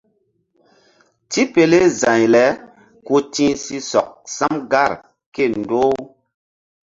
Tipele 1.31 1.79
za̧y 1.99 2.23
le 2.33 2.45
ku 3.05 3.15
ti̧h 3.33 3.57
si 3.63 3.77
sɔk 3.91 4.09
sam 4.35 4.55
gar 4.71 4.91
ké-e 5.33 5.47
ndoh-u. 5.61 5.91